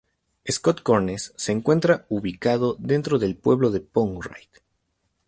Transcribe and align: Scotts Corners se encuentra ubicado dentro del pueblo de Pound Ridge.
Scotts 0.49 0.81
Corners 0.81 1.31
se 1.37 1.51
encuentra 1.51 2.07
ubicado 2.09 2.75
dentro 2.79 3.19
del 3.19 3.35
pueblo 3.37 3.69
de 3.69 3.81
Pound 3.81 4.23
Ridge. 4.23 4.63